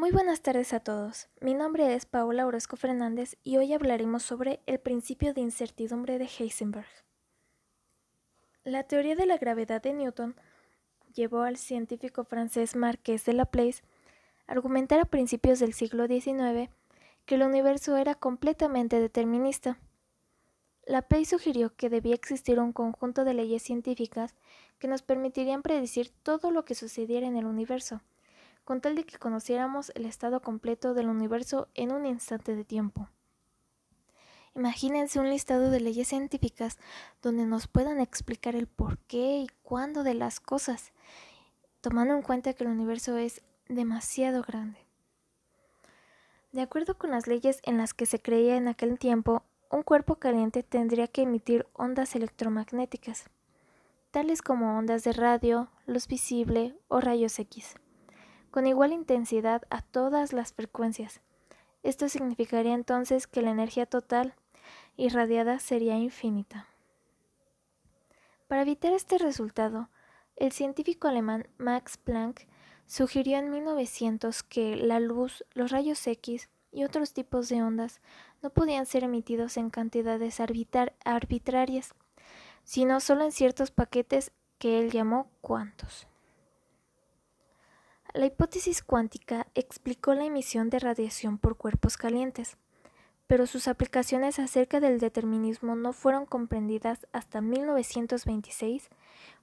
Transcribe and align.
Muy 0.00 0.12
buenas 0.12 0.40
tardes 0.40 0.72
a 0.72 0.80
todos. 0.80 1.28
Mi 1.42 1.52
nombre 1.52 1.94
es 1.94 2.06
Paola 2.06 2.46
Orozco 2.46 2.78
Fernández 2.78 3.36
y 3.44 3.58
hoy 3.58 3.74
hablaremos 3.74 4.22
sobre 4.22 4.60
el 4.64 4.80
principio 4.80 5.34
de 5.34 5.42
incertidumbre 5.42 6.18
de 6.18 6.24
Heisenberg. 6.24 6.88
La 8.64 8.84
teoría 8.84 9.14
de 9.14 9.26
la 9.26 9.36
gravedad 9.36 9.82
de 9.82 9.92
Newton 9.92 10.36
llevó 11.12 11.42
al 11.42 11.58
científico 11.58 12.24
francés 12.24 12.76
Marqués 12.76 13.26
de 13.26 13.34
Laplace 13.34 13.82
a 14.46 14.52
argumentar 14.52 15.00
a 15.00 15.04
principios 15.04 15.58
del 15.58 15.74
siglo 15.74 16.06
XIX 16.06 16.70
que 17.26 17.34
el 17.34 17.42
universo 17.42 17.98
era 17.98 18.14
completamente 18.14 18.98
determinista. 18.98 19.78
Laplace 20.86 21.26
sugirió 21.26 21.76
que 21.76 21.90
debía 21.90 22.14
existir 22.14 22.58
un 22.58 22.72
conjunto 22.72 23.26
de 23.26 23.34
leyes 23.34 23.62
científicas 23.62 24.34
que 24.78 24.88
nos 24.88 25.02
permitirían 25.02 25.60
predecir 25.60 26.10
todo 26.22 26.52
lo 26.52 26.64
que 26.64 26.74
sucediera 26.74 27.26
en 27.26 27.36
el 27.36 27.44
universo 27.44 28.00
con 28.64 28.80
tal 28.80 28.94
de 28.94 29.04
que 29.04 29.18
conociéramos 29.18 29.90
el 29.94 30.06
estado 30.06 30.40
completo 30.40 30.94
del 30.94 31.08
universo 31.08 31.68
en 31.74 31.92
un 31.92 32.06
instante 32.06 32.54
de 32.54 32.64
tiempo. 32.64 33.08
Imagínense 34.54 35.20
un 35.20 35.30
listado 35.30 35.70
de 35.70 35.80
leyes 35.80 36.08
científicas 36.08 36.78
donde 37.22 37.46
nos 37.46 37.68
puedan 37.68 38.00
explicar 38.00 38.56
el 38.56 38.66
por 38.66 38.98
qué 38.98 39.38
y 39.38 39.46
cuándo 39.62 40.02
de 40.02 40.14
las 40.14 40.40
cosas, 40.40 40.92
tomando 41.80 42.14
en 42.14 42.22
cuenta 42.22 42.52
que 42.52 42.64
el 42.64 42.70
universo 42.70 43.16
es 43.16 43.42
demasiado 43.68 44.42
grande. 44.42 44.78
De 46.52 46.62
acuerdo 46.62 46.98
con 46.98 47.10
las 47.10 47.28
leyes 47.28 47.60
en 47.62 47.78
las 47.78 47.94
que 47.94 48.06
se 48.06 48.20
creía 48.20 48.56
en 48.56 48.66
aquel 48.66 48.98
tiempo, 48.98 49.44
un 49.70 49.84
cuerpo 49.84 50.16
caliente 50.16 50.64
tendría 50.64 51.06
que 51.06 51.22
emitir 51.22 51.66
ondas 51.74 52.16
electromagnéticas, 52.16 53.30
tales 54.10 54.42
como 54.42 54.76
ondas 54.76 55.04
de 55.04 55.12
radio, 55.12 55.68
luz 55.86 56.08
visible 56.08 56.74
o 56.88 57.00
rayos 57.00 57.38
X 57.38 57.76
con 58.50 58.66
igual 58.66 58.92
intensidad 58.92 59.62
a 59.70 59.82
todas 59.82 60.32
las 60.32 60.52
frecuencias. 60.52 61.20
Esto 61.82 62.08
significaría 62.08 62.74
entonces 62.74 63.26
que 63.26 63.42
la 63.42 63.50
energía 63.50 63.86
total 63.86 64.34
irradiada 64.96 65.58
sería 65.58 65.96
infinita. 65.96 66.66
Para 68.48 68.62
evitar 68.62 68.92
este 68.92 69.18
resultado, 69.18 69.88
el 70.36 70.52
científico 70.52 71.08
alemán 71.08 71.46
Max 71.58 71.96
Planck 71.96 72.46
sugirió 72.86 73.38
en 73.38 73.50
1900 73.50 74.42
que 74.42 74.76
la 74.76 74.98
luz, 75.00 75.44
los 75.54 75.70
rayos 75.70 76.04
X 76.06 76.48
y 76.72 76.84
otros 76.84 77.12
tipos 77.12 77.48
de 77.48 77.62
ondas 77.62 78.00
no 78.42 78.50
podían 78.50 78.86
ser 78.86 79.04
emitidos 79.04 79.56
en 79.56 79.70
cantidades 79.70 80.40
arbitrarias, 80.40 81.94
sino 82.64 83.00
solo 83.00 83.24
en 83.24 83.32
ciertos 83.32 83.70
paquetes 83.70 84.32
que 84.58 84.80
él 84.80 84.90
llamó 84.90 85.30
cuantos. 85.40 86.09
La 88.12 88.26
hipótesis 88.26 88.82
cuántica 88.82 89.46
explicó 89.54 90.14
la 90.14 90.24
emisión 90.24 90.68
de 90.68 90.80
radiación 90.80 91.38
por 91.38 91.56
cuerpos 91.56 91.96
calientes, 91.96 92.56
pero 93.28 93.46
sus 93.46 93.68
aplicaciones 93.68 94.40
acerca 94.40 94.80
del 94.80 94.98
determinismo 94.98 95.76
no 95.76 95.92
fueron 95.92 96.26
comprendidas 96.26 97.06
hasta 97.12 97.40
1926, 97.40 98.88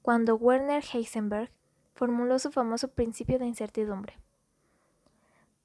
cuando 0.00 0.36
Werner 0.36 0.82
Heisenberg 0.82 1.50
formuló 1.94 2.38
su 2.38 2.50
famoso 2.50 2.88
principio 2.88 3.38
de 3.38 3.46
incertidumbre. 3.46 4.18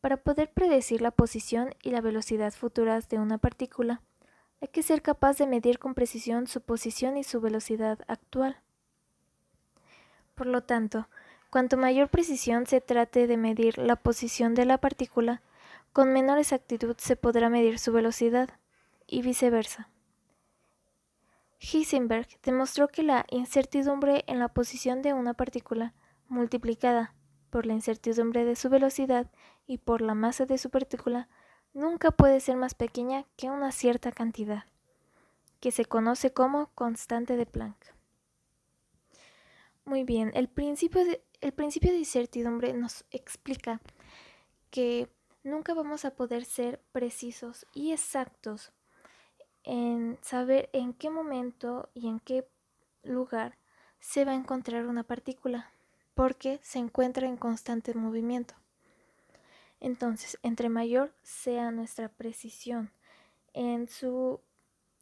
Para 0.02 0.18
poder 0.18 0.52
predecir 0.52 1.02
la 1.02 1.12
posición 1.12 1.74
y 1.82 1.92
la 1.92 2.02
velocidad 2.02 2.52
futuras 2.52 3.08
de 3.08 3.20
una 3.20 3.38
partícula, 3.38 4.02
hay 4.62 4.68
que 4.68 4.84
ser 4.84 5.02
capaz 5.02 5.38
de 5.38 5.48
medir 5.48 5.80
con 5.80 5.94
precisión 5.94 6.48
su 6.48 6.60
posición 6.60 7.16
y 7.16 7.24
su 7.24 7.40
velocidad 7.40 8.00
actual. 8.08 8.58
Por 10.36 10.48
lo 10.48 10.64
tanto, 10.64 11.08
Cuanto 11.50 11.78
mayor 11.78 12.10
precisión 12.10 12.68
se 12.68 12.82
trate 12.82 13.28
de 13.28 13.38
medir 13.38 13.78
la 13.78 13.96
posición 13.96 14.54
de 14.54 14.66
la 14.66 14.78
partícula, 14.78 15.42
con 15.94 16.14
menor 16.14 16.38
exactitud 16.38 16.96
se 16.98 17.16
podrá 17.16 17.50
medir 17.50 17.80
su 17.80 17.92
velocidad, 17.92 18.50
y 19.10 19.22
viceversa. 19.22 19.90
Heisenberg 21.60 22.28
demostró 22.44 22.88
que 22.88 23.04
la 23.04 23.26
incertidumbre 23.30 24.24
en 24.28 24.40
la 24.40 24.48
posición 24.48 25.02
de 25.02 25.14
una 25.14 25.34
partícula, 25.34 25.94
multiplicada 26.28 27.16
por 27.50 27.66
la 27.66 27.74
incertidumbre 27.74 28.46
de 28.46 28.56
su 28.56 28.70
velocidad 28.70 29.30
y 29.68 29.80
por 29.80 30.02
la 30.02 30.14
masa 30.14 30.46
de 30.46 30.58
su 30.58 30.70
partícula, 30.70 31.28
nunca 31.74 32.12
puede 32.12 32.40
ser 32.40 32.56
más 32.56 32.76
pequeña 32.76 33.26
que 33.36 33.50
una 33.50 33.72
cierta 33.72 34.12
cantidad, 34.12 34.66
que 35.60 35.72
se 35.72 35.86
conoce 35.86 36.32
como 36.32 36.68
constante 36.76 37.36
de 37.36 37.46
Planck. 37.46 37.94
Muy 39.84 40.04
bien, 40.04 40.32
el 40.36 40.48
principio 40.48 41.04
de, 41.04 41.22
el 41.42 41.54
principio 41.54 41.92
de 41.92 42.00
incertidumbre 42.00 42.74
nos 42.74 43.06
explica 43.12 43.82
que 44.70 45.10
nunca 45.44 45.74
vamos 45.74 46.06
a 46.06 46.16
poder 46.16 46.46
ser 46.46 46.82
precisos 46.92 47.66
y 47.74 47.92
exactos 47.92 48.72
en 49.64 50.18
saber 50.22 50.70
en 50.74 50.94
qué 50.94 51.10
momento 51.10 51.90
y 51.94 52.08
en 52.08 52.20
qué 52.20 52.48
lugar 53.04 53.58
se 54.00 54.26
va 54.26 54.32
a 54.32 54.36
encontrar 54.36 54.86
una 54.88 55.04
partícula, 55.04 55.72
porque 56.14 56.60
se 56.64 56.80
encuentra 56.80 57.28
en 57.28 57.38
constante 57.38 57.94
movimiento. 57.94 58.56
Entonces, 59.80 60.38
entre 60.44 60.70
mayor 60.70 61.14
sea 61.24 61.72
nuestra 61.72 62.10
precisión 62.10 62.92
en 63.54 63.88
su 63.88 64.42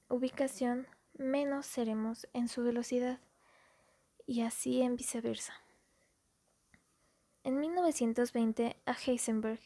ubicación, 0.09 0.87
menos 1.13 1.65
seremos 1.65 2.27
en 2.33 2.47
su 2.47 2.63
velocidad, 2.63 3.19
y 4.25 4.41
así 4.41 4.81
en 4.81 4.95
viceversa. 4.95 5.53
En 7.47 7.61
1920, 7.61 8.75
a 8.85 8.91
Heisenberg 8.91 9.61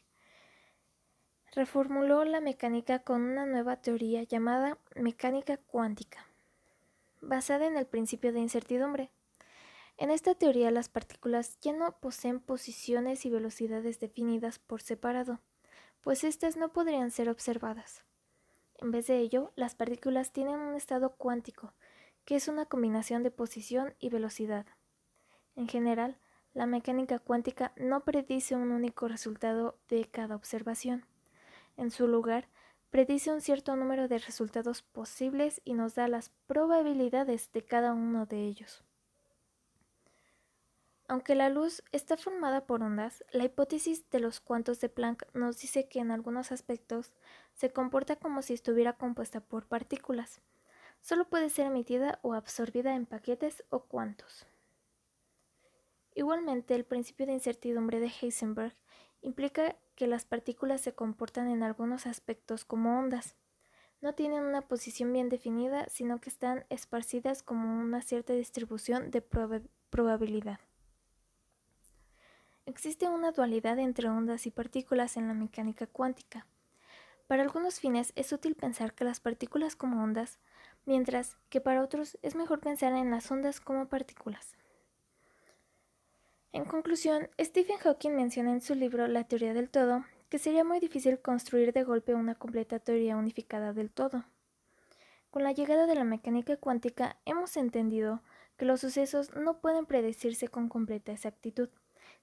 reformuló 1.56 2.24
la 2.26 2.40
mecánica 2.40 3.00
con 3.00 3.24
una 3.24 3.48
nueva 3.48 3.78
teoría 3.78 4.22
llamada 4.22 4.78
mecánica 4.96 5.58
cuántica, 5.58 6.28
basada 7.22 7.66
en 7.66 7.78
el 7.78 7.88
principio 7.88 8.34
de 8.34 8.40
incertidumbre. 8.40 9.10
En 9.98 10.12
esta 10.12 10.36
teoría 10.36 10.70
las 10.70 10.90
partículas 10.90 11.60
ya 11.60 11.74
no 11.74 11.98
poseen 11.98 12.40
posiciones 12.40 13.26
y 13.26 13.32
velocidades 13.32 14.00
definidas 14.00 14.60
por 14.60 14.84
separado, 14.84 15.40
pues 16.02 16.24
éstas 16.24 16.58
no 16.58 16.72
podrían 16.74 17.10
ser 17.10 17.30
observadas. 17.30 18.06
En 18.78 18.92
vez 18.92 19.08
de 19.08 19.18
ello, 19.18 19.54
las 19.56 19.74
partículas 19.74 20.32
tienen 20.32 20.60
un 20.60 20.76
estado 20.76 21.16
cuántico, 21.16 21.74
que 22.26 22.36
es 22.36 22.48
una 22.48 22.68
combinación 22.68 23.24
de 23.24 23.32
posición 23.32 23.96
y 23.98 24.10
velocidad. 24.10 24.68
En 25.56 25.68
general, 25.68 26.20
la 26.54 26.66
mecánica 26.66 27.20
cuántica 27.20 27.72
no 27.78 28.04
predice 28.04 28.56
un 28.56 28.72
único 28.72 29.08
resultado 29.08 29.78
de 29.88 30.06
cada 30.06 30.36
observación. 30.36 31.06
En 31.78 31.92
su 31.92 32.08
lugar, 32.08 32.48
predice 32.90 33.32
un 33.32 33.42
cierto 33.42 33.76
número 33.76 34.08
de 34.08 34.20
resultados 34.20 34.82
posibles 34.82 35.62
y 35.64 35.74
nos 35.74 35.96
da 35.96 36.08
las 36.08 36.30
probabilidades 36.48 37.52
de 37.54 37.64
cada 37.64 37.94
uno 37.94 38.26
de 38.26 38.46
ellos. 38.46 38.84
Aunque 41.08 41.36
la 41.36 41.50
luz 41.50 41.84
está 41.92 42.16
formada 42.16 42.66
por 42.66 42.84
ondas, 42.84 43.24
la 43.32 43.44
hipótesis 43.44 44.10
de 44.10 44.20
los 44.20 44.40
cuantos 44.40 44.80
de 44.80 44.88
Planck 44.88 45.26
nos 45.34 45.60
dice 45.60 45.90
que 45.90 46.00
en 46.00 46.12
algunos 46.12 46.52
aspectos 46.54 47.12
se 47.54 47.70
comporta 47.70 48.16
como 48.16 48.42
si 48.42 48.54
estuviera 48.54 48.94
compuesta 48.94 49.42
por 49.42 49.66
partículas. 49.66 50.42
Solo 51.02 51.26
puede 51.28 51.50
ser 51.50 51.66
emitida 51.66 52.20
o 52.22 52.34
absorbida 52.34 52.96
en 52.96 53.06
paquetes 53.06 53.66
o 53.70 53.84
cuantos. 53.84 54.46
Igualmente, 56.14 56.76
el 56.76 56.84
principio 56.84 57.26
de 57.26 57.34
incertidumbre 57.34 58.00
de 58.00 58.12
Heisenberg 58.22 58.76
implica 59.22 59.76
que 59.96 60.08
las 60.08 60.26
partículas 60.26 60.82
se 60.82 60.94
comportan 60.94 61.50
en 61.50 61.64
algunos 61.64 62.06
aspectos 62.06 62.66
como 62.66 63.00
ondas. 63.00 63.36
No 64.02 64.14
tienen 64.14 64.44
una 64.44 64.62
posición 64.62 65.14
bien 65.14 65.30
definida, 65.30 65.88
sino 65.90 66.20
que 66.20 66.30
están 66.30 66.66
esparcidas 66.70 67.44
como 67.44 67.80
una 67.80 68.02
cierta 68.02 68.34
distribución 68.34 69.12
de 69.12 69.22
probabilidad. 69.90 70.60
Existe 72.66 73.08
una 73.08 73.32
dualidad 73.32 73.80
entre 73.80 74.10
ondas 74.10 74.46
y 74.48 74.52
partículas 74.52 75.18
en 75.18 75.28
la 75.28 75.34
mecánica 75.34 75.88
cuántica. 75.88 76.48
Para 77.28 77.44
algunos 77.44 77.80
fines 77.80 78.12
es 78.16 78.34
útil 78.34 78.56
pensar 78.56 78.94
que 78.94 79.06
las 79.06 79.20
partículas 79.20 79.76
como 79.76 80.04
ondas, 80.04 80.40
mientras 80.86 81.38
que 81.50 81.62
para 81.62 81.84
otros 81.84 82.18
es 82.22 82.36
mejor 82.36 82.60
pensar 82.60 82.94
en 82.94 83.12
las 83.12 83.30
ondas 83.32 83.62
como 83.62 83.88
partículas. 83.88 84.56
En 86.54 86.66
conclusión, 86.66 87.30
Stephen 87.40 87.78
Hawking 87.78 88.12
menciona 88.12 88.52
en 88.52 88.60
su 88.60 88.76
libro 88.76 89.08
La 89.08 89.24
teoría 89.24 89.54
del 89.54 89.70
todo 89.70 90.04
que 90.28 90.38
sería 90.38 90.64
muy 90.64 90.80
difícil 90.80 91.20
construir 91.20 91.74
de 91.74 91.84
golpe 91.84 92.14
una 92.14 92.36
completa 92.36 92.80
teoría 92.80 93.18
unificada 93.18 93.74
del 93.74 93.90
todo. 93.90 94.24
Con 95.30 95.44
la 95.44 95.52
llegada 95.52 95.88
de 95.88 95.96
la 95.96 96.06
mecánica 96.06 96.56
cuántica 96.58 97.18
hemos 97.26 97.56
entendido 97.58 98.22
que 98.58 98.66
los 98.66 98.80
sucesos 98.82 99.34
no 99.36 99.60
pueden 99.60 99.86
predecirse 99.86 100.48
con 100.48 100.70
completa 100.70 101.12
exactitud, 101.12 101.70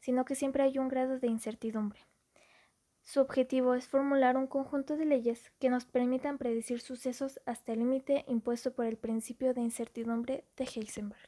sino 0.01 0.25
que 0.25 0.35
siempre 0.35 0.63
hay 0.63 0.79
un 0.79 0.89
grado 0.89 1.19
de 1.19 1.27
incertidumbre. 1.27 2.01
Su 3.03 3.21
objetivo 3.21 3.75
es 3.75 3.89
formular 3.89 4.37
un 4.37 4.47
conjunto 4.47 4.97
de 4.97 5.07
leyes 5.07 5.51
que 5.59 5.71
nos 5.71 5.87
permitan 5.87 6.37
predecir 6.37 6.81
sucesos 6.81 7.41
hasta 7.47 7.73
el 7.73 7.79
límite 7.79 8.25
impuesto 8.29 8.73
por 8.75 8.85
el 8.85 8.99
principio 8.99 9.55
de 9.55 9.63
incertidumbre 9.63 10.45
de 10.57 10.65
Heisenberg. 10.65 11.28